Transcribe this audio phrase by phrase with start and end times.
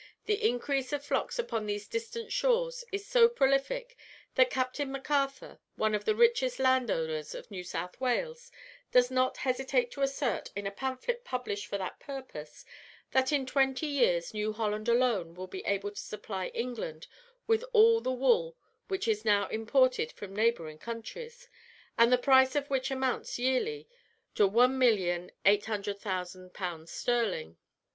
[0.25, 3.95] The increase of flocks upon these distant shores is so prolific
[4.33, 8.51] that Captain MacArthur, one of the richest landowners of New South Wales,
[8.91, 12.65] does not hesitate to assert, in a pamphlet published for that purpose,
[13.11, 17.05] that in twenty years New Holland alone will be able to supply England
[17.45, 18.57] with all the wool
[18.87, 21.47] which is now imported from neighbouring countries,
[21.95, 23.87] and the price of which amounts yearly
[24.33, 26.87] to 1,800,000_l_.
[26.87, 27.57] sterling."